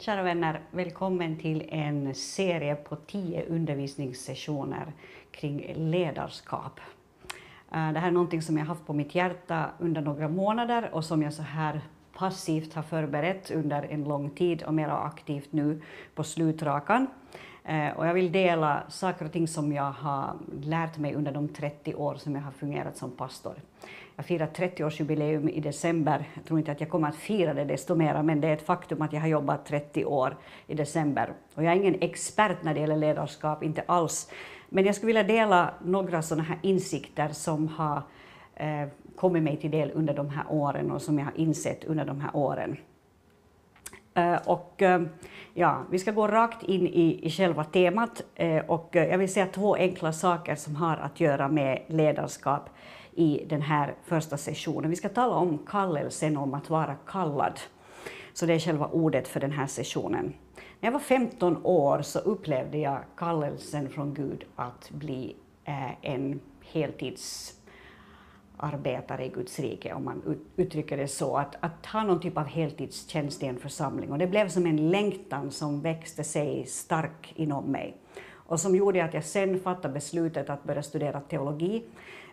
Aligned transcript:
Kära 0.00 0.22
vänner, 0.22 0.60
välkommen 0.70 1.36
till 1.36 1.68
en 1.68 2.14
serie 2.14 2.74
på 2.74 2.96
tio 2.96 3.46
undervisningssessioner 3.46 4.92
kring 5.30 5.74
ledarskap. 5.76 6.80
Eh, 7.72 7.92
det 7.92 7.98
här 7.98 8.06
är 8.06 8.10
någonting 8.10 8.42
som 8.42 8.58
jag 8.58 8.64
haft 8.64 8.86
på 8.86 8.92
mitt 8.92 9.14
hjärta 9.14 9.70
under 9.78 10.00
några 10.00 10.28
månader 10.28 10.90
och 10.92 11.04
som 11.04 11.22
jag 11.22 11.32
så 11.32 11.42
här 11.42 11.80
passivt 12.12 12.74
har 12.74 12.82
förberett 12.82 13.50
under 13.50 13.82
en 13.82 14.04
lång 14.04 14.30
tid 14.30 14.62
och 14.62 14.74
mera 14.74 14.98
aktivt 14.98 15.52
nu 15.52 15.82
på 16.14 16.24
slutrakan. 16.24 17.06
Eh, 17.70 17.96
och 17.96 18.06
jag 18.06 18.14
vill 18.14 18.32
dela 18.32 18.82
saker 18.88 19.24
och 19.24 19.32
ting 19.32 19.48
som 19.48 19.72
jag 19.72 19.92
har 19.92 20.36
lärt 20.62 20.98
mig 20.98 21.14
under 21.14 21.32
de 21.32 21.48
30 21.48 21.94
år 21.94 22.14
som 22.14 22.34
jag 22.34 22.42
har 22.42 22.50
fungerat 22.50 22.96
som 22.96 23.10
pastor. 23.10 23.54
Jag 24.16 24.26
firar 24.26 24.46
30-årsjubileum 24.46 25.50
i 25.50 25.60
december. 25.60 26.28
Jag 26.34 26.44
tror 26.44 26.58
inte 26.58 26.72
att 26.72 26.80
jag 26.80 26.90
kommer 26.90 27.08
att 27.08 27.16
fira 27.16 27.54
det 27.54 27.64
desto 27.64 27.94
mera, 27.94 28.22
men 28.22 28.40
det 28.40 28.48
är 28.48 28.52
ett 28.52 28.66
faktum 28.66 29.02
att 29.02 29.12
jag 29.12 29.20
har 29.20 29.28
jobbat 29.28 29.66
30 29.66 30.04
år 30.04 30.36
i 30.66 30.74
december. 30.74 31.32
Och 31.54 31.64
jag 31.64 31.72
är 31.72 31.76
ingen 31.76 31.96
expert 32.00 32.62
när 32.62 32.74
det 32.74 32.80
gäller 32.80 32.96
ledarskap, 32.96 33.62
inte 33.62 33.82
alls. 33.86 34.30
Men 34.68 34.84
jag 34.84 34.94
skulle 34.94 35.06
vilja 35.06 35.22
dela 35.22 35.74
några 35.84 36.22
sådana 36.22 36.42
här 36.42 36.58
insikter 36.62 37.28
som 37.28 37.68
har 37.68 38.02
eh, 38.54 38.88
kommit 39.16 39.42
mig 39.42 39.56
till 39.56 39.70
del 39.70 39.90
under 39.94 40.14
de 40.14 40.30
här 40.30 40.44
åren 40.48 40.90
och 40.90 41.02
som 41.02 41.18
jag 41.18 41.24
har 41.24 41.36
insett 41.36 41.84
under 41.84 42.04
de 42.04 42.20
här 42.20 42.36
åren. 42.36 42.76
Eh, 44.14 44.36
och 44.46 44.82
eh, 44.82 45.02
ja, 45.54 45.84
vi 45.90 45.98
ska 45.98 46.12
gå 46.12 46.28
rakt 46.28 46.62
in 46.62 46.86
i, 46.86 47.20
i 47.22 47.30
själva 47.30 47.64
temat 47.64 48.22
eh, 48.34 48.64
och 48.66 48.88
jag 48.92 49.18
vill 49.18 49.32
säga 49.32 49.46
två 49.46 49.74
enkla 49.74 50.12
saker 50.12 50.54
som 50.54 50.76
har 50.76 50.96
att 50.96 51.20
göra 51.20 51.48
med 51.48 51.82
ledarskap 51.86 52.70
i 53.12 53.44
den 53.48 53.62
här 53.62 53.94
första 54.04 54.36
sessionen. 54.36 54.90
Vi 54.90 54.96
ska 54.96 55.08
tala 55.08 55.34
om 55.34 55.58
kallelsen, 55.66 56.36
om 56.36 56.54
att 56.54 56.70
vara 56.70 56.94
kallad. 56.94 57.60
Så 58.32 58.46
det 58.46 58.54
är 58.54 58.58
själva 58.58 58.86
ordet 58.86 59.28
för 59.28 59.40
den 59.40 59.52
här 59.52 59.66
sessionen. 59.66 60.34
När 60.80 60.86
jag 60.86 60.92
var 60.92 61.00
15 61.00 61.60
år 61.64 62.02
så 62.02 62.18
upplevde 62.18 62.78
jag 62.78 62.98
kallelsen 63.16 63.88
från 63.88 64.14
Gud 64.14 64.44
att 64.56 64.90
bli 64.90 65.36
en 66.02 66.40
heltids 66.72 67.54
arbetare 68.60 69.26
i 69.26 69.28
Guds 69.28 69.58
rike, 69.58 69.94
om 69.94 70.04
man 70.04 70.42
uttrycker 70.56 70.96
det 70.96 71.08
så, 71.08 71.36
att, 71.36 71.56
att 71.60 71.86
ha 71.86 72.04
någon 72.04 72.20
typ 72.20 72.38
av 72.38 72.44
heltidstjänst 72.44 73.42
i 73.42 73.46
en 73.46 73.58
församling. 73.58 74.12
Och 74.12 74.18
det 74.18 74.26
blev 74.26 74.48
som 74.48 74.66
en 74.66 74.90
längtan 74.90 75.50
som 75.50 75.80
växte 75.80 76.24
sig 76.24 76.66
stark 76.66 77.32
inom 77.36 77.64
mig 77.64 77.96
och 78.50 78.60
som 78.60 78.76
gjorde 78.76 79.04
att 79.04 79.14
jag 79.14 79.24
sen 79.24 79.60
fattade 79.60 79.94
beslutet 79.94 80.50
att 80.50 80.64
börja 80.64 80.82
studera 80.82 81.20
teologi, 81.20 81.84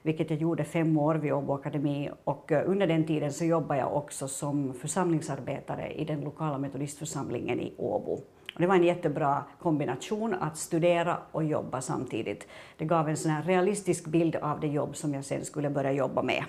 vilket 0.02 0.30
jag 0.30 0.39
gjorde 0.39 0.64
fem 0.64 0.97
år 0.97 1.16
vid 1.16 1.34
Åbo 1.34 1.53
Akademi. 1.53 2.09
Och 2.23 2.52
eh, 2.52 2.69
under 2.69 2.88
den 2.88 3.03
tiden 3.03 3.34
så 3.34 3.45
jobbade 3.45 3.80
jag 3.80 3.95
också 3.95 4.28
som 4.28 4.73
församlingsarbetare 4.73 5.94
i 5.94 6.06
den 6.06 6.22
lokala 6.22 6.58
metodistförsamlingen 6.58 7.59
i 7.59 7.73
Åbo. 7.78 8.19
Och 8.58 8.61
det 8.61 8.67
var 8.67 8.75
en 8.75 8.83
jättebra 8.83 9.44
kombination 9.61 10.33
att 10.33 10.58
studera 10.58 11.17
och 11.31 11.44
jobba 11.44 11.81
samtidigt. 11.81 12.47
Det 12.77 12.86
gav 12.86 13.09
en 13.09 13.17
sån 13.17 13.31
här 13.31 13.44
realistisk 13.44 14.05
bild 14.05 14.36
av 14.36 14.59
det 14.59 14.67
jobb 14.67 14.95
som 14.95 15.13
jag 15.13 15.25
sen 15.25 15.45
skulle 15.45 15.69
börja 15.69 15.91
jobba 15.91 16.22
med. 16.22 16.44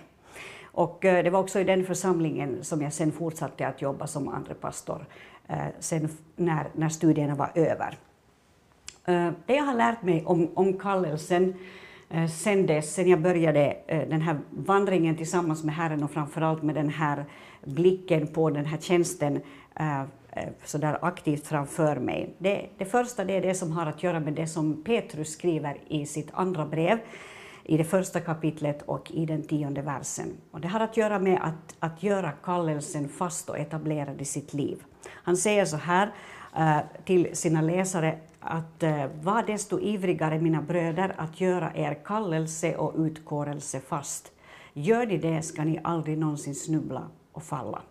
Och 0.64 1.04
eh, 1.04 1.24
det 1.24 1.30
var 1.30 1.40
också 1.40 1.60
i 1.60 1.64
den 1.64 1.86
församlingen 1.86 2.64
som 2.64 2.82
jag 2.82 2.92
sen 2.92 3.12
fortsatte 3.12 3.66
att 3.66 3.82
jobba 3.82 4.06
som 4.06 4.28
andre 4.28 4.54
pastor 4.54 5.06
eh, 5.48 5.58
sen 5.80 6.08
när, 6.36 6.66
när 6.72 6.88
studierna 6.88 7.34
var 7.34 7.50
över. 7.54 7.98
Eh, 9.04 9.30
det 9.46 9.54
jag 9.54 9.64
har 9.64 9.74
lärt 9.74 10.02
mig 10.02 10.22
om, 10.26 10.48
om 10.54 10.78
kallelsen 10.78 11.54
sen 12.30 12.66
dess, 12.66 12.94
sen 12.94 13.08
jag 13.08 13.20
började 13.20 13.76
den 13.86 14.20
här 14.20 14.38
vandringen 14.50 15.16
tillsammans 15.16 15.64
med 15.64 15.74
Herren 15.74 16.02
och 16.02 16.10
framförallt 16.10 16.62
med 16.62 16.74
den 16.74 16.88
här 16.88 17.24
blicken 17.64 18.26
på 18.26 18.50
den 18.50 18.64
här 18.64 18.78
tjänsten 18.78 19.40
Eh, 20.38 20.48
sådär 20.64 20.98
aktivt 21.02 21.46
framför 21.46 21.96
mig. 21.96 22.34
Det, 22.38 22.68
det 22.78 22.84
första 22.84 23.24
det 23.24 23.36
är 23.36 23.42
det 23.42 23.54
som 23.54 23.72
har 23.72 23.86
att 23.86 24.02
göra 24.02 24.20
med 24.20 24.32
det 24.32 24.46
som 24.46 24.84
Petrus 24.84 25.32
skriver 25.32 25.78
i 25.88 26.06
sitt 26.06 26.28
andra 26.32 26.66
brev, 26.66 26.98
i 27.64 27.76
det 27.76 27.84
första 27.84 28.20
kapitlet 28.20 28.82
och 28.82 29.10
i 29.10 29.26
den 29.26 29.42
tionde 29.42 29.82
versen. 29.82 30.26
Och 30.50 30.60
det 30.60 30.68
har 30.68 30.80
att 30.80 30.96
göra 30.96 31.18
med 31.18 31.38
att, 31.42 31.76
att 31.78 32.02
göra 32.02 32.32
kallelsen 32.32 33.08
fast 33.08 33.50
och 33.50 33.58
etablerad 33.58 34.20
i 34.20 34.24
sitt 34.24 34.54
liv. 34.54 34.82
Han 35.10 35.36
säger 35.36 35.64
så 35.64 35.76
här 35.76 36.12
uh, 36.58 36.78
till 37.04 37.36
sina 37.36 37.60
läsare 37.60 38.18
att 38.40 38.82
uh, 38.82 39.06
var 39.22 39.42
desto 39.42 39.80
ivrigare, 39.80 40.40
mina 40.40 40.62
bröder, 40.62 41.14
att 41.18 41.40
göra 41.40 41.72
er 41.74 41.98
kallelse 42.04 42.76
och 42.76 42.94
utkårelse 42.96 43.80
fast. 43.80 44.32
Gör 44.72 45.06
ni 45.06 45.18
det 45.18 45.42
ska 45.42 45.64
ni 45.64 45.80
aldrig 45.84 46.18
någonsin 46.18 46.54
snubbla 46.54 47.02
och 47.32 47.42
falla. 47.42 47.82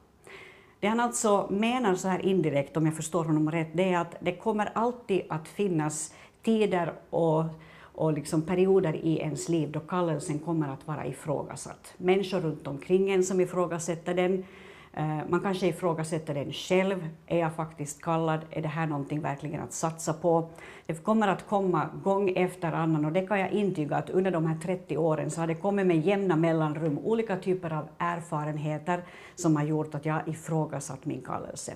Det 0.80 0.88
han 0.88 1.00
alltså 1.00 1.48
menar 1.50 1.96
så 1.96 2.08
här 2.08 2.26
indirekt, 2.26 2.78
om 2.78 2.86
jag 2.86 2.96
förstår 2.96 3.26
honom 3.26 3.52
rätt, 3.52 3.70
det 3.74 3.94
är 3.94 3.98
att 3.98 4.16
det 4.20 4.32
kommer 4.32 4.72
alltid 4.74 5.22
att 5.30 5.48
finnas 5.48 6.14
tider 6.44 6.94
och, 7.10 7.44
och 7.82 8.14
liksom 8.14 8.42
perioder 8.42 8.96
i 8.96 9.18
ens 9.18 9.50
liv 9.50 9.72
då 9.72 9.80
kallelsen 9.80 10.40
kommer 10.40 10.70
att 10.70 10.88
vara 10.88 11.06
ifrågasatt. 11.06 11.94
Människor 11.98 12.40
runt 12.40 12.68
omkring 12.68 13.12
en 13.12 13.24
som 13.24 13.42
ifrågasätter 13.42 14.14
den, 14.14 14.46
Eh, 14.94 15.20
man 15.30 15.40
kanske 15.40 15.68
ifrågasätter 15.68 16.34
den 16.34 16.54
själv. 16.54 17.10
Är 17.28 17.40
jag 17.40 17.54
faktiskt 17.54 18.02
kallad? 18.02 18.40
Är 18.52 18.62
det 18.62 18.68
här 18.68 18.88
någonting 18.88 19.22
verkligen 19.22 19.62
att 19.62 19.74
satsa 19.74 20.14
på? 20.14 20.50
Det 20.86 21.04
kommer 21.04 21.28
att 21.28 21.48
komma 21.48 21.90
gång 22.04 22.30
efter 22.36 22.72
annan 22.72 23.06
och 23.06 23.12
det 23.12 23.28
kan 23.28 23.40
jag 23.40 23.52
intyga 23.52 23.96
att 23.96 24.10
under 24.10 24.32
de 24.32 24.46
här 24.46 24.58
30 24.58 24.98
åren 24.98 25.32
så 25.32 25.42
har 25.42 25.48
det 25.48 25.56
kommit 25.56 25.88
med 25.88 26.06
jämna 26.06 26.36
mellanrum 26.36 27.00
olika 27.00 27.38
typer 27.38 27.74
av 27.74 27.88
erfarenheter 27.98 29.04
som 29.36 29.56
har 29.56 29.64
gjort 29.64 29.96
att 29.96 30.06
jag 30.06 30.28
ifrågasatt 30.28 31.06
min 31.06 31.22
kallelse. 31.22 31.74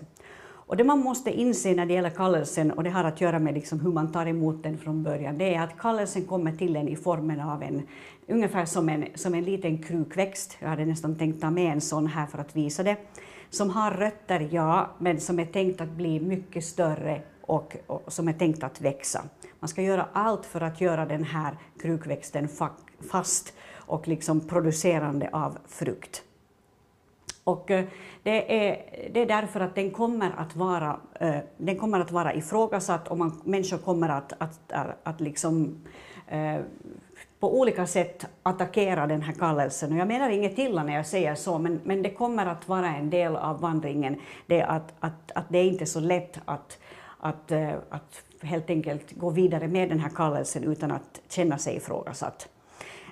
Och 0.71 0.77
det 0.77 0.83
man 0.83 0.99
måste 0.99 1.31
inse 1.31 1.73
när 1.73 1.85
det 1.85 1.93
gäller 1.93 2.09
kallelsen, 2.09 2.71
och 2.71 2.83
det 2.83 2.89
har 2.89 3.03
att 3.03 3.21
göra 3.21 3.39
med 3.39 3.53
liksom 3.53 3.79
hur 3.79 3.91
man 3.91 4.11
tar 4.11 4.25
emot 4.25 4.63
den 4.63 4.77
från 4.77 5.03
början, 5.03 5.37
det 5.37 5.55
är 5.55 5.61
att 5.61 5.77
kallelsen 5.77 6.25
kommer 6.25 6.51
till 6.51 6.75
en 6.75 6.87
i 6.87 6.95
formen 6.95 7.39
av 7.39 7.63
en, 7.63 7.81
ungefär 8.27 8.65
som 8.65 8.89
en, 8.89 9.05
som 9.15 9.33
en 9.33 9.43
liten 9.43 9.83
krukväxt. 9.83 10.57
Jag 10.59 10.69
hade 10.69 10.85
nästan 10.85 11.17
tänkt 11.17 11.41
ta 11.41 11.49
med 11.49 11.73
en 11.73 11.81
sån 11.81 12.07
här 12.07 12.25
för 12.27 12.37
att 12.37 12.55
visa 12.55 12.83
det. 12.83 12.97
Som 13.49 13.69
har 13.69 13.91
rötter, 13.91 14.49
ja, 14.51 14.89
men 14.97 15.19
som 15.19 15.39
är 15.39 15.45
tänkt 15.45 15.81
att 15.81 15.91
bli 15.91 16.19
mycket 16.19 16.63
större 16.63 17.21
och, 17.41 17.77
och 17.87 18.13
som 18.13 18.27
är 18.27 18.33
tänkt 18.33 18.63
att 18.63 18.81
växa. 18.81 19.21
Man 19.59 19.67
ska 19.67 19.81
göra 19.81 20.07
allt 20.13 20.45
för 20.45 20.61
att 20.61 20.81
göra 20.81 21.05
den 21.05 21.23
här 21.23 21.57
krukväxten 21.81 22.47
fast 23.11 23.53
och 23.73 24.07
liksom 24.07 24.39
producerande 24.39 25.29
av 25.33 25.57
frukt. 25.67 26.23
Och 27.43 27.71
eh, 27.71 27.85
det 28.23 28.67
är, 28.69 28.79
det 29.13 29.21
är 29.21 29.25
därför 29.25 29.59
att 29.59 29.75
den 29.75 29.91
kommer 29.91 30.31
att 30.37 30.55
vara, 30.55 30.99
eh, 31.19 31.37
den 31.57 31.77
kommer 31.77 31.99
att 31.99 32.11
vara 32.11 32.33
ifrågasatt 32.33 33.07
och 33.07 33.17
man, 33.17 33.41
människor 33.45 33.77
kommer 33.77 34.09
att, 34.09 34.33
att, 34.37 34.71
att 35.03 35.21
liksom, 35.21 35.81
eh, 36.27 36.57
på 37.39 37.59
olika 37.59 37.87
sätt 37.87 38.25
attackera 38.43 39.07
den 39.07 39.21
här 39.21 39.33
kallelsen. 39.33 39.91
Och 39.91 39.97
jag 39.97 40.07
menar 40.07 40.29
inget 40.29 40.59
illa 40.59 40.83
när 40.83 40.95
jag 40.95 41.05
säger 41.05 41.35
så, 41.35 41.59
men, 41.59 41.79
men 41.83 42.01
det 42.01 42.09
kommer 42.09 42.45
att 42.45 42.67
vara 42.67 42.87
en 42.87 43.09
del 43.09 43.35
av 43.35 43.61
vandringen, 43.61 44.19
det 44.47 44.63
att, 44.63 44.93
att, 44.99 45.31
att 45.35 45.45
det 45.49 45.57
är 45.57 45.65
inte 45.65 45.83
är 45.83 45.85
så 45.85 45.99
lätt 45.99 46.39
att, 46.45 46.79
att, 47.19 47.51
att 47.89 48.23
helt 48.41 48.69
enkelt 48.69 49.11
gå 49.11 49.29
vidare 49.29 49.67
med 49.67 49.89
den 49.89 49.99
här 49.99 50.09
kallelsen 50.09 50.63
utan 50.63 50.91
att 50.91 51.21
känna 51.29 51.57
sig 51.57 51.75
ifrågasatt. 51.75 52.49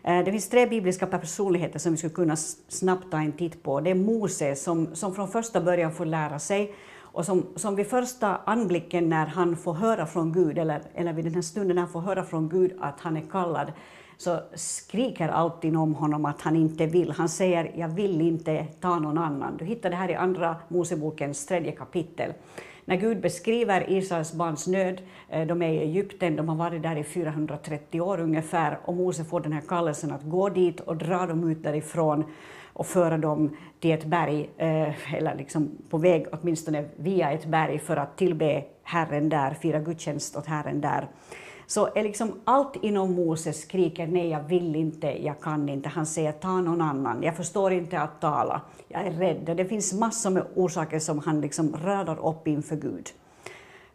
Eh, 0.03 0.23
det 0.25 0.31
finns 0.31 0.49
tre 0.49 0.65
bibliska 0.65 1.07
personligheter 1.07 1.79
som 1.79 1.91
vi 1.91 1.97
skulle 1.97 2.13
kunna 2.13 2.35
snabbt 2.67 3.11
ta 3.11 3.17
en 3.17 3.31
titt 3.31 3.63
på. 3.63 3.79
Det 3.79 3.89
är 3.89 3.95
Mose 3.95 4.55
som, 4.55 4.95
som 4.95 5.15
från 5.15 5.27
första 5.27 5.61
början 5.61 5.91
får 5.91 6.05
lära 6.05 6.39
sig 6.39 6.75
och 7.11 7.25
som, 7.25 7.45
som 7.55 7.75
vid 7.75 7.87
första 7.87 8.37
anblicken 8.45 9.09
när 9.09 9.25
han 9.25 9.57
får 9.57 9.73
höra 9.73 10.05
från 10.05 10.33
Gud, 10.33 10.57
eller, 10.57 10.81
eller 10.93 11.13
vid 11.13 11.25
den 11.25 11.35
här 11.35 11.41
stunden 11.41 11.75
när 11.75 11.81
han 11.83 11.91
får 11.91 12.01
höra 12.01 12.23
från 12.23 12.49
Gud 12.49 12.71
att 12.79 12.99
han 12.99 13.17
är 13.17 13.25
kallad, 13.31 13.71
så 14.19 14.39
skriker 14.53 15.29
alltid 15.29 15.75
om 15.75 15.95
honom 15.95 16.25
att 16.25 16.41
han 16.41 16.55
inte 16.55 16.85
vill. 16.85 17.11
Han 17.11 17.29
säger 17.29 17.71
”jag 17.75 17.87
vill 17.87 18.21
inte 18.21 18.65
ta 18.79 18.99
någon 18.99 19.17
annan”. 19.17 19.57
Du 19.57 19.65
hittar 19.65 19.89
det 19.89 19.95
här 19.95 20.09
i 20.11 20.15
Andra 20.15 20.55
Mosebokens 20.67 21.45
tredje 21.45 21.71
kapitel. 21.71 22.33
När 22.85 22.95
Gud 22.95 23.21
beskriver 23.21 23.91
Israels 23.91 24.33
barns 24.33 24.67
nöd, 24.67 25.01
eh, 25.29 25.47
de 25.47 25.61
är 25.61 25.69
i 25.69 25.77
Egypten, 25.77 26.35
de 26.35 26.49
har 26.49 26.55
varit 26.55 26.83
där 26.83 26.95
i 26.95 27.03
430 27.03 28.01
år 28.01 28.19
ungefär, 28.19 28.79
och 28.85 28.93
Mose 28.93 29.23
får 29.23 29.39
den 29.39 29.53
här 29.53 29.63
kallelsen 29.67 30.11
att 30.11 30.23
gå 30.23 30.49
dit 30.49 30.79
och 30.79 30.97
dra 30.97 31.25
dem 31.25 31.49
ut 31.49 31.63
därifrån 31.63 32.23
och 32.73 32.85
föra 32.85 33.17
dem 33.17 33.57
till 33.79 33.91
ett 33.91 34.05
berg, 34.05 34.49
eh, 34.57 35.15
eller 35.15 35.35
liksom 35.35 35.71
på 35.89 35.97
väg 35.97 36.25
åtminstone 36.31 36.85
via 36.95 37.31
ett 37.31 37.45
berg 37.45 37.79
för 37.79 37.97
att 37.97 38.17
tillbe 38.17 38.63
Herren 38.83 39.29
där, 39.29 39.53
fira 39.53 39.79
gudstjänst 39.79 40.35
åt 40.35 40.45
Herren 40.45 40.81
där 40.81 41.07
så 41.69 41.89
är 41.95 42.03
liksom 42.03 42.39
allt 42.45 42.75
inom 42.81 43.13
Moses 43.13 43.61
skriker 43.61 44.07
nej, 44.07 44.29
jag 44.29 44.43
vill 44.43 44.75
inte, 44.75 45.25
jag 45.25 45.41
kan 45.41 45.69
inte. 45.69 45.89
Han 45.89 46.05
säger 46.05 46.31
ta 46.31 46.61
någon 46.61 46.81
annan, 46.81 47.23
jag 47.23 47.37
förstår 47.37 47.73
inte 47.73 47.99
att 47.99 48.21
tala, 48.21 48.61
jag 48.87 49.01
är 49.01 49.11
rädd. 49.11 49.57
Det 49.57 49.65
finns 49.65 49.93
massor 49.93 50.29
med 50.29 50.45
orsaker 50.55 50.99
som 50.99 51.19
han 51.19 51.41
liksom 51.41 51.77
radar 51.83 52.27
upp 52.27 52.47
inför 52.47 52.75
Gud. 52.75 53.09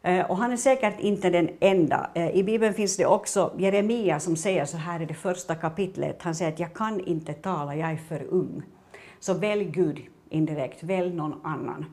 Eh, 0.03 0.31
och 0.31 0.37
han 0.37 0.53
är 0.53 0.57
säkert 0.57 1.01
inte 1.01 1.31
den 1.31 1.51
enda. 1.61 2.11
Eh, 2.15 2.31
I 2.31 2.43
Bibeln 2.45 2.75
finns 2.75 2.97
det 2.97 3.07
också 3.07 3.53
Jeremia 3.59 4.21
som 4.21 4.37
säger 4.37 4.65
så 4.65 4.77
här 4.77 5.03
i 5.03 5.07
det 5.07 5.15
första 5.15 5.55
kapitlet. 5.55 6.23
Han 6.23 6.35
säger 6.35 6.53
att 6.53 6.61
jag 6.61 6.75
kan 6.75 7.01
inte 7.01 7.33
tala, 7.33 7.77
jag 7.77 7.91
är 7.91 7.97
för 7.97 8.25
ung. 8.31 8.63
Så 9.21 9.35
välj 9.35 9.65
Gud 9.65 10.01
indirekt, 10.29 10.83
välj 10.83 11.15
någon 11.15 11.41
annan. 11.45 11.87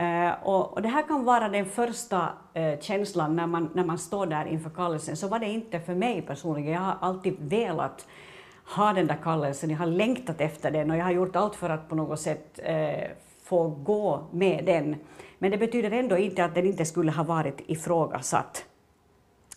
Eh, 0.00 0.32
och, 0.42 0.72
och, 0.72 0.82
det 0.82 0.88
här 0.88 1.02
kan 1.02 1.24
vara 1.24 1.48
den 1.48 1.66
första 1.66 2.28
eh, 2.54 2.80
känslan 2.80 3.36
när 3.36 3.46
man, 3.46 3.70
när 3.74 3.84
man 3.84 3.98
står 3.98 4.26
där 4.26 4.44
inför 4.44 4.70
kallelsen. 4.70 5.16
Så 5.16 5.28
var 5.28 5.38
det 5.38 5.46
inte 5.46 5.80
för 5.80 5.94
mig 5.94 6.22
personligen. 6.22 6.72
Jag 6.72 6.80
har 6.80 6.96
alltid 7.00 7.36
velat 7.38 8.06
ha 8.76 8.92
den 8.92 9.06
där 9.06 9.18
kallelsen, 9.22 9.70
jag 9.70 9.78
har 9.78 9.86
längtat 9.86 10.40
efter 10.40 10.70
den 10.70 10.90
och 10.90 10.96
jag 10.96 11.04
har 11.04 11.10
gjort 11.10 11.36
allt 11.36 11.54
för 11.54 11.70
att 11.70 11.88
på 11.88 11.94
något 11.94 12.20
sätt 12.20 12.60
eh, 12.62 13.10
få 13.44 13.68
gå 13.68 14.28
med 14.32 14.64
den. 14.64 14.96
Men 15.38 15.50
det 15.50 15.58
betyder 15.58 15.90
ändå 15.90 16.18
inte 16.18 16.44
att 16.44 16.54
den 16.54 16.66
inte 16.66 16.84
skulle 16.84 17.12
ha 17.12 17.24
varit 17.24 17.60
ifrågasatt. 17.66 18.64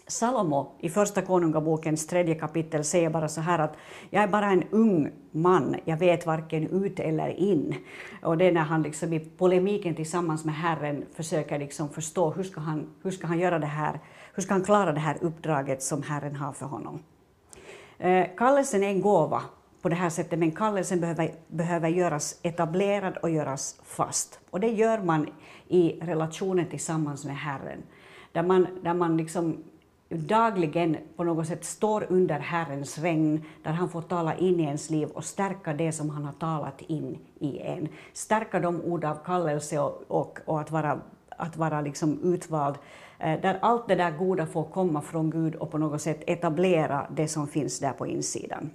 Salomo 0.07 0.71
i 0.79 0.89
Första 0.89 1.21
Konungabokens 1.21 2.07
tredje 2.07 2.35
kapitel 2.35 2.83
säger 2.83 3.09
bara 3.09 3.27
så 3.27 3.41
här 3.41 3.59
att 3.59 3.77
jag 4.09 4.23
är 4.23 4.27
bara 4.27 4.51
en 4.51 4.63
ung 4.71 5.11
man, 5.31 5.75
jag 5.85 5.97
vet 5.97 6.25
varken 6.25 6.67
ut 6.67 6.99
eller 6.99 7.29
in. 7.29 7.75
Och 8.23 8.37
det 8.37 8.47
är 8.47 8.51
när 8.51 8.61
han 8.61 8.83
liksom 8.83 9.13
i 9.13 9.19
polemiken 9.19 9.95
tillsammans 9.95 10.45
med 10.45 10.55
Herren 10.55 11.05
försöker 11.13 11.59
liksom 11.59 11.89
förstå 11.89 12.29
hur 12.31 12.43
ska, 12.43 12.61
han, 12.61 12.89
hur 13.03 13.11
ska 13.11 13.27
han 13.27 13.39
göra 13.39 13.59
det 13.59 13.65
här, 13.65 13.99
hur 14.33 14.43
ska 14.43 14.53
han 14.53 14.63
klara 14.63 14.91
det 14.91 14.99
här 14.99 15.17
uppdraget 15.21 15.83
som 15.83 16.03
Herren 16.03 16.35
har 16.35 16.53
för 16.53 16.65
honom. 16.65 16.99
Eh, 17.97 18.27
kallelsen 18.37 18.83
är 18.83 18.87
en 18.87 19.01
gåva 19.01 19.41
på 19.81 19.89
det 19.89 19.95
här 19.95 20.09
sättet, 20.09 20.39
men 20.39 20.51
kallelsen 20.51 20.99
behöver, 20.99 21.31
behöver 21.47 21.89
göras 21.89 22.39
etablerad 22.43 23.17
och 23.17 23.29
göras 23.29 23.81
fast. 23.83 24.39
Och 24.49 24.59
det 24.59 24.69
gör 24.69 24.99
man 24.99 25.27
i 25.67 25.99
relationen 26.01 26.65
tillsammans 26.69 27.25
med 27.25 27.37
Herren, 27.37 27.83
där 28.31 28.43
man, 28.43 28.67
där 28.83 28.93
man 28.93 29.17
liksom 29.17 29.63
dagligen 30.13 30.97
på 31.15 31.23
något 31.23 31.47
sätt 31.47 31.65
står 31.65 32.05
under 32.09 32.39
Herrens 32.39 32.97
regn, 32.97 33.43
där 33.63 33.71
han 33.71 33.89
får 33.89 34.01
tala 34.01 34.35
in 34.35 34.59
i 34.59 34.63
ens 34.63 34.89
liv 34.89 35.07
och 35.07 35.23
stärka 35.23 35.73
det 35.73 35.91
som 35.91 36.09
han 36.09 36.25
har 36.25 36.33
talat 36.33 36.81
in 36.81 37.17
i 37.39 37.59
en. 37.59 37.87
Stärka 38.13 38.59
de 38.59 38.81
ord 38.81 39.05
av 39.05 39.15
kallelse 39.25 39.79
och, 39.79 40.03
och, 40.07 40.39
och 40.45 40.61
att 40.61 40.71
vara, 40.71 40.99
att 41.29 41.57
vara 41.57 41.81
liksom 41.81 42.19
utvald, 42.23 42.75
eh, 43.19 43.41
där 43.41 43.59
allt 43.61 43.87
det 43.87 43.95
där 43.95 44.11
goda 44.11 44.45
får 44.45 44.63
komma 44.63 45.01
från 45.01 45.29
Gud 45.29 45.55
och 45.55 45.71
på 45.71 45.77
något 45.77 46.01
sätt 46.01 46.23
etablera 46.27 47.07
det 47.15 47.27
som 47.27 47.47
finns 47.47 47.79
där 47.79 47.93
på 47.93 48.07
insidan. 48.07 48.69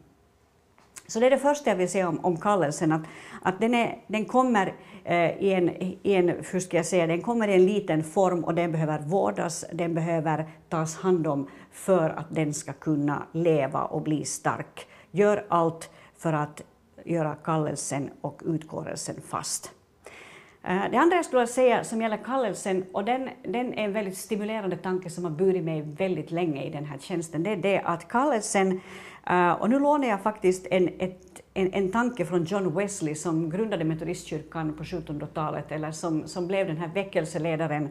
Så 1.10 1.20
det 1.20 1.26
är 1.26 1.30
det 1.30 1.38
första 1.38 1.70
jag 1.70 1.76
vill 1.76 1.88
säga 1.88 2.08
om, 2.08 2.24
om 2.24 2.36
kallelsen, 2.36 2.92
att, 2.92 3.02
att 3.42 3.60
den, 3.60 3.74
är, 3.74 3.98
den 4.06 4.24
kommer 4.24 4.74
eh, 5.04 5.30
i, 5.38 5.52
en, 5.52 5.68
i 5.82 5.98
en, 6.02 6.28
hur 6.28 6.60
ska 6.60 6.76
jag 6.76 6.86
säga, 6.86 7.06
den 7.06 7.22
kommer 7.22 7.48
i 7.48 7.54
en 7.54 7.66
liten 7.66 8.04
form 8.04 8.44
och 8.44 8.54
den 8.54 8.72
behöver 8.72 8.98
vårdas, 8.98 9.64
den 9.72 9.94
behöver 9.94 10.48
tas 10.68 10.96
hand 10.96 11.26
om 11.26 11.48
för 11.72 12.10
att 12.10 12.26
den 12.30 12.54
ska 12.54 12.72
kunna 12.72 13.22
leva 13.32 13.84
och 13.84 14.02
bli 14.02 14.24
stark. 14.24 14.86
Gör 15.10 15.44
allt 15.48 15.90
för 16.18 16.32
att 16.32 16.62
göra 17.04 17.34
kallelsen 17.34 18.10
och 18.20 18.42
utkårelsen 18.44 19.16
fast. 19.28 19.72
Eh, 20.68 20.90
det 20.90 20.96
andra 20.96 21.16
jag 21.16 21.24
skulle 21.24 21.46
säga 21.46 21.84
som 21.84 22.02
gäller 22.02 22.16
kallelsen, 22.16 22.84
och 22.92 23.04
den, 23.04 23.28
den 23.42 23.74
är 23.74 23.84
en 23.84 23.92
väldigt 23.92 24.16
stimulerande 24.16 24.76
tanke 24.76 25.10
som 25.10 25.24
har 25.24 25.30
burit 25.30 25.64
mig 25.64 25.82
väldigt 25.82 26.30
länge 26.30 26.64
i 26.64 26.70
den 26.70 26.84
här 26.84 26.98
tjänsten, 26.98 27.42
det 27.42 27.50
är 27.50 27.56
det 27.56 27.80
att 27.80 28.08
kallelsen 28.08 28.80
eh, 29.26 29.52
och 29.52 29.70
nu 29.70 29.78
lånar 29.78 30.08
jag 30.08 30.22
faktiskt 30.22 30.66
en, 30.70 30.88
ett, 30.98 31.42
en, 31.54 31.72
en 31.72 31.92
tanke 31.92 32.24
från 32.24 32.44
John 32.44 32.74
Wesley 32.74 33.14
som 33.14 33.50
grundade 33.50 33.84
Metodistkyrkan 33.84 34.72
på 34.72 34.82
1700-talet, 34.82 35.72
eller 35.72 35.92
som, 35.92 36.28
som 36.28 36.46
blev 36.46 36.66
den 36.66 36.76
här 36.76 36.90
väckelseledaren 36.94 37.88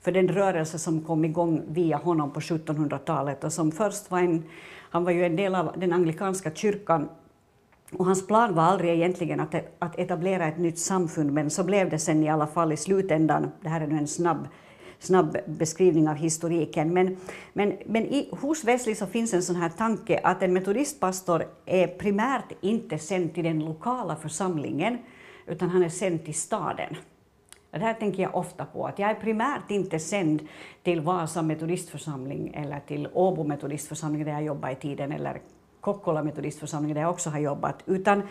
för 0.00 0.12
den 0.12 0.28
rörelse 0.28 0.78
som 0.78 1.00
kom 1.00 1.24
igång 1.24 1.62
via 1.68 1.96
honom 1.96 2.32
på 2.32 2.40
1700-talet 2.40 3.44
och 3.44 3.52
som 3.52 3.72
först 3.72 4.10
var 4.10 4.18
en, 4.18 4.44
han 4.90 5.04
var 5.04 5.12
ju 5.12 5.24
en 5.24 5.36
del 5.36 5.54
av 5.54 5.72
den 5.76 5.92
anglikanska 5.92 6.54
kyrkan 6.54 7.08
och 7.98 8.06
hans 8.06 8.26
plan 8.26 8.54
var 8.54 8.62
aldrig 8.62 8.90
egentligen 8.90 9.40
att, 9.40 9.54
att 9.78 9.98
etablera 9.98 10.46
ett 10.46 10.58
nytt 10.58 10.78
samfund, 10.78 11.32
men 11.32 11.50
så 11.50 11.64
blev 11.64 11.90
det 11.90 11.98
sen 11.98 12.22
i 12.22 12.28
alla 12.28 12.46
fall 12.46 12.72
i 12.72 12.76
slutändan. 12.76 13.50
Det 13.60 13.68
här 13.68 13.80
är 13.80 13.86
nu 13.86 13.98
en 13.98 14.08
snabb 14.08 14.48
snabb 15.04 15.36
beskrivning 15.46 16.08
av 16.08 16.14
historiken. 16.14 16.92
Men, 16.92 17.16
men, 17.52 17.76
men 17.86 18.06
i, 18.06 18.28
hos 18.40 18.64
Wesley 18.64 18.94
så 18.94 19.06
finns 19.06 19.34
en 19.34 19.42
sån 19.42 19.56
här 19.56 19.68
tanke 19.68 20.20
att 20.22 20.42
en 20.42 20.52
metodistpastor 20.52 21.44
är 21.66 21.86
primärt 21.86 22.52
inte 22.60 22.98
sänd 22.98 23.34
till 23.34 23.44
den 23.44 23.58
lokala 23.58 24.16
församlingen, 24.16 24.98
utan 25.46 25.68
han 25.68 25.82
är 25.82 25.88
sänd 25.88 26.24
till 26.24 26.34
staden. 26.34 26.96
Det 27.70 27.78
här 27.78 27.94
tänker 27.94 28.22
jag 28.22 28.34
ofta 28.34 28.64
på, 28.64 28.86
att 28.86 28.98
jag 28.98 29.10
är 29.10 29.14
primärt 29.14 29.70
inte 29.70 29.98
sänd 29.98 30.48
till 30.82 31.00
Vasa 31.00 31.42
metodistförsamling 31.42 32.54
eller 32.54 32.80
till 32.80 33.08
Åbo 33.12 33.44
metodistförsamling 33.44 34.24
där 34.24 34.32
jag 34.32 34.44
jobbade 34.44 34.72
i 34.72 34.76
tiden, 34.76 35.12
eller 35.12 35.40
Kokkola 35.84 36.22
metodistförsamling 36.22 36.94
där 36.94 37.00
jag 37.00 37.10
också 37.10 37.30
har 37.30 37.38
jobbat, 37.38 37.82
utan 37.86 38.22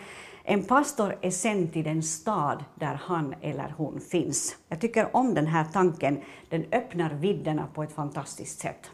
en 0.44 0.64
pastor 0.64 1.16
är 1.22 1.32
sänd 1.32 1.74
till 1.74 1.84
den 1.84 2.04
stad 2.04 2.64
där 2.76 3.00
han 3.04 3.36
eller 3.42 3.74
hon 3.78 4.00
finns. 4.00 4.56
Jag 4.70 4.82
tycker 4.82 5.16
om 5.16 5.34
den 5.34 5.48
här 5.48 5.66
tanken, 5.74 6.22
den 6.50 6.66
öppnar 6.72 7.14
vidderna 7.14 7.68
på 7.74 7.84
ett 7.84 7.92
fantastiskt 7.92 8.60
sätt. 8.60 8.92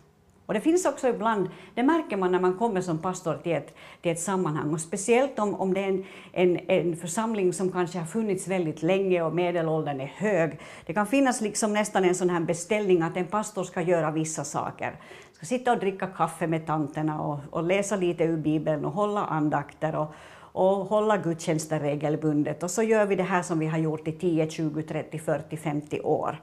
Och 0.49 0.55
det 0.55 0.61
finns 0.61 0.85
också 0.85 1.07
ibland, 1.07 1.49
det 1.75 1.83
märker 1.83 2.17
man 2.17 2.31
när 2.31 2.39
man 2.39 2.57
kommer 2.57 2.81
som 2.81 2.97
pastor 2.97 3.39
till 3.43 3.51
ett, 3.51 3.75
till 4.01 4.11
ett 4.11 4.19
sammanhang, 4.19 4.73
och 4.73 4.81
speciellt 4.81 5.39
om, 5.39 5.55
om 5.55 5.73
det 5.73 5.79
är 5.79 5.87
en, 5.87 6.05
en, 6.31 6.59
en 6.67 6.95
församling 6.95 7.53
som 7.53 7.71
kanske 7.71 7.99
har 7.99 8.05
funnits 8.05 8.47
väldigt 8.47 8.83
länge 8.83 9.21
och 9.21 9.35
medelåldern 9.35 10.01
är 10.01 10.05
hög. 10.05 10.59
Det 10.85 10.93
kan 10.93 11.07
finnas 11.07 11.41
liksom 11.41 11.73
nästan 11.73 12.05
en 12.05 12.15
sån 12.15 12.29
här 12.29 12.39
beställning 12.39 13.01
att 13.01 13.17
en 13.17 13.25
pastor 13.27 13.63
ska 13.63 13.81
göra 13.81 14.11
vissa 14.11 14.43
saker. 14.43 14.95
Ska 15.31 15.45
sitta 15.45 15.71
och 15.71 15.79
dricka 15.79 16.07
kaffe 16.07 16.47
med 16.47 16.65
tanterna 16.65 17.21
och, 17.21 17.39
och 17.49 17.63
läsa 17.63 17.95
lite 17.95 18.23
ur 18.23 18.37
Bibeln 18.37 18.85
och 18.85 18.91
hålla 18.91 19.25
andakter 19.25 19.95
och, 19.95 20.13
och 20.51 20.85
hålla 20.85 21.17
gudstjänster 21.17 21.79
regelbundet. 21.79 22.63
Och 22.63 22.71
så 22.71 22.83
gör 22.83 23.05
vi 23.05 23.15
det 23.15 23.23
här 23.23 23.41
som 23.41 23.59
vi 23.59 23.67
har 23.67 23.77
gjort 23.77 24.07
i 24.07 24.11
10, 24.11 24.49
20, 24.49 24.83
30, 24.83 25.19
40, 25.19 25.57
50 25.57 26.01
år. 26.01 26.39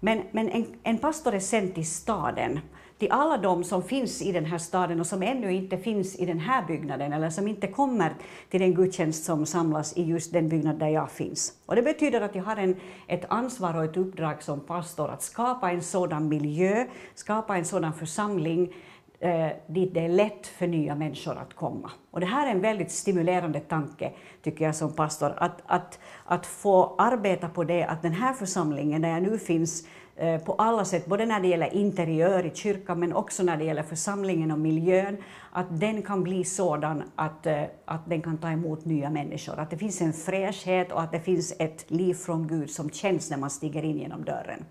Men, 0.00 0.22
men 0.30 0.48
en, 0.48 0.66
en 0.82 0.98
pastor 0.98 1.34
är 1.34 1.40
sänd 1.40 1.74
till 1.74 1.86
staden, 1.86 2.60
till 2.98 3.10
alla 3.10 3.36
de 3.36 3.64
som 3.64 3.82
finns 3.82 4.22
i 4.22 4.32
den 4.32 4.44
här 4.44 4.58
staden 4.58 5.00
och 5.00 5.06
som 5.06 5.22
ännu 5.22 5.52
inte 5.52 5.78
finns 5.78 6.16
i 6.16 6.26
den 6.26 6.38
här 6.38 6.66
byggnaden 6.66 7.12
eller 7.12 7.30
som 7.30 7.48
inte 7.48 7.66
kommer 7.66 8.14
till 8.50 8.60
den 8.60 8.74
gudstjänst 8.74 9.24
som 9.24 9.46
samlas 9.46 9.96
i 9.96 10.02
just 10.02 10.32
den 10.32 10.48
byggnad 10.48 10.78
där 10.78 10.88
jag 10.88 11.10
finns. 11.10 11.52
Och 11.66 11.76
det 11.76 11.82
betyder 11.82 12.20
att 12.20 12.34
jag 12.34 12.42
har 12.42 12.56
en, 12.56 12.76
ett 13.06 13.24
ansvar 13.28 13.76
och 13.76 13.84
ett 13.84 13.96
uppdrag 13.96 14.42
som 14.42 14.60
pastor 14.60 15.10
att 15.10 15.22
skapa 15.22 15.70
en 15.70 15.82
sådan 15.82 16.28
miljö, 16.28 16.86
skapa 17.14 17.56
en 17.56 17.64
sådan 17.64 17.92
församling 17.92 18.72
eh, 19.20 19.48
dit 19.66 19.94
det 19.94 20.04
är 20.04 20.08
lätt 20.08 20.46
för 20.46 20.66
nya 20.66 20.94
människor 20.94 21.38
att 21.38 21.54
komma. 21.54 21.90
Och 22.10 22.20
det 22.20 22.26
här 22.26 22.46
är 22.46 22.50
en 22.50 22.60
väldigt 22.60 22.90
stimulerande 22.90 23.60
tanke, 23.60 24.12
tycker 24.42 24.64
jag 24.64 24.74
som 24.74 24.92
pastor, 24.92 25.34
att, 25.36 25.62
att, 25.66 25.98
att 26.24 26.46
få 26.46 26.94
arbeta 26.98 27.48
på 27.48 27.64
det, 27.64 27.84
att 27.84 28.02
den 28.02 28.12
här 28.12 28.32
församlingen, 28.32 29.02
där 29.02 29.08
jag 29.08 29.22
nu 29.22 29.38
finns, 29.38 29.86
eh, 30.16 30.40
på 30.40 30.52
alla 30.54 30.84
sätt, 30.84 31.06
både 31.06 31.26
när 31.26 31.40
det 31.40 31.48
gäller 31.48 31.74
interiör 31.74 32.46
i 32.46 32.54
kyrkan, 32.54 33.00
men 33.00 33.12
också 33.12 33.42
när 33.42 33.56
det 33.56 33.64
gäller 33.64 33.82
församlingen 33.82 34.50
och 34.50 34.58
miljön, 34.58 35.16
att 35.52 35.80
den 35.80 36.02
kan 36.02 36.22
bli 36.22 36.44
sådan 36.44 37.02
att, 37.16 37.46
eh, 37.46 37.62
att 37.84 38.08
den 38.08 38.22
kan 38.22 38.38
ta 38.38 38.50
emot 38.50 38.84
nya 38.84 39.10
människor. 39.10 39.58
Att 39.58 39.70
det 39.70 39.78
finns 39.78 40.00
en 40.00 40.12
fräschhet 40.12 40.92
och 40.92 41.02
att 41.02 41.12
det 41.12 41.20
finns 41.20 41.54
ett 41.58 41.90
liv 41.90 42.14
från 42.14 42.48
Gud 42.48 42.70
som 42.70 42.90
känns 42.90 43.30
när 43.30 43.38
man 43.38 43.50
stiger 43.50 43.84
in 43.84 43.98
genom 43.98 44.24
dörren. 44.24 44.64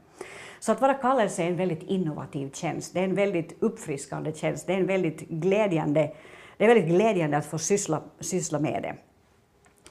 Så 0.60 0.72
att 0.72 0.82
vara 0.82 0.94
kallelse 0.94 1.44
är 1.44 1.48
en 1.48 1.56
väldigt 1.56 1.84
innovativ 1.84 2.51
tjänst, 2.51 2.94
det 2.94 3.00
är 3.00 3.04
en 3.04 3.16
väldigt 3.16 3.63
uppfriskande 3.63 4.34
tjänst, 4.34 4.68
det 4.68 4.74
är 4.74 4.78
en 4.78 4.88
väldigt 4.88 5.20
glädjande, 5.30 6.12
det 6.58 6.63
är 6.63 6.68
väldigt 6.68 6.89
glädjande 6.89 7.38
att 7.38 7.46
få 7.46 7.58
syssla, 7.58 8.01
syssla 8.20 8.60
med 8.60 8.84
det. 8.84 8.96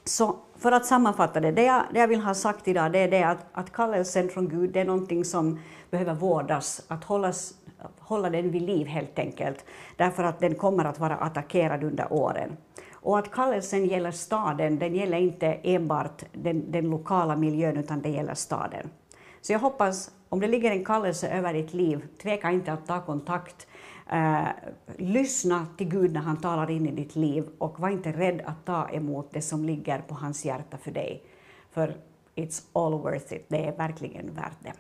Så 0.04 0.36
för 0.58 0.72
att 0.72 0.86
sammanfatta 0.86 1.40
det, 1.40 1.52
det 1.52 1.62
jag, 1.62 1.82
det 1.92 2.00
jag 2.00 2.08
vill 2.08 2.20
ha 2.20 2.34
sagt 2.34 2.68
idag 2.68 2.92
det 2.92 2.98
är 2.98 3.10
det 3.10 3.22
att, 3.22 3.46
att 3.52 3.72
kallelsen 3.72 4.28
från 4.28 4.48
Gud 4.48 4.70
det 4.72 4.80
är 4.80 4.84
någonting 4.84 5.24
som 5.24 5.60
behöver 5.90 6.14
vårdas, 6.14 6.82
att 6.88 7.04
hållas, 7.04 7.54
hålla 7.98 8.30
den 8.30 8.50
vid 8.50 8.62
liv 8.62 8.86
helt 8.86 9.18
enkelt, 9.18 9.64
därför 9.96 10.24
att 10.24 10.40
den 10.40 10.54
kommer 10.54 10.84
att 10.84 10.98
vara 10.98 11.16
attackerad 11.16 11.84
under 11.84 12.12
åren. 12.12 12.56
Och 12.92 13.18
att 13.18 13.30
kallelsen 13.30 13.86
gäller 13.86 14.10
staden, 14.10 14.78
den 14.78 14.94
gäller 14.94 15.18
inte 15.18 15.46
enbart 15.46 16.22
den, 16.32 16.72
den 16.72 16.90
lokala 16.90 17.36
miljön, 17.36 17.76
utan 17.76 18.02
det 18.02 18.08
gäller 18.08 18.34
staden. 18.34 18.90
Så 19.40 19.52
jag 19.52 19.58
hoppas, 19.58 20.10
om 20.28 20.40
det 20.40 20.46
ligger 20.46 20.70
en 20.70 20.84
kallelse 20.84 21.28
över 21.28 21.54
ditt 21.54 21.74
liv, 21.74 22.06
tveka 22.22 22.50
inte 22.50 22.72
att 22.72 22.86
ta 22.86 23.00
kontakt. 23.00 23.66
Eh, 24.10 24.48
lyssna 24.96 25.66
till 25.78 25.88
Gud 25.88 26.12
när 26.12 26.20
han 26.20 26.36
talar 26.36 26.70
in 26.70 26.86
i 26.86 26.92
ditt 26.92 27.16
liv 27.16 27.48
och 27.58 27.80
var 27.80 27.88
inte 27.88 28.12
rädd 28.12 28.42
att 28.44 28.64
ta 28.64 28.88
emot 28.88 29.30
det 29.32 29.42
som 29.42 29.64
ligger 29.64 29.98
på 30.00 30.14
hans 30.14 30.44
hjärta 30.44 30.78
för 30.78 30.90
dig. 30.90 31.22
För 31.70 31.96
it's 32.34 32.62
all 32.72 32.92
worth 32.92 33.32
it, 33.32 33.44
det 33.48 33.64
är 33.66 33.76
verkligen 33.76 34.34
värt 34.34 34.56
det. 34.62 34.72